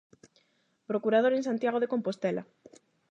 [0.89, 2.43] Procurador en Santiago de Compostela.